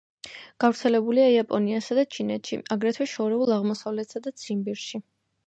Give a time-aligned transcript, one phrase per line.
[0.63, 5.05] გავრცელებულია იაპონიასა და ჩინეთში, აგრეთვე შორეულ აღმოსავლეთსა და ციმბირში.